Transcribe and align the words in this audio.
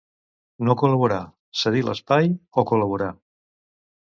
No 0.69 0.75
col·laborar, 0.81 1.19
cedir 1.65 1.83
l'espai 1.91 2.33
o 2.63 2.65
col·laborar. 2.73 3.11